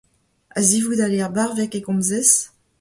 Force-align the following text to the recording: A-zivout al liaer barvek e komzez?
A-zivout 0.57 1.01
al 1.05 1.11
liaer 1.13 1.33
barvek 1.35 1.73
e 1.79 1.79
komzez? 1.85 2.31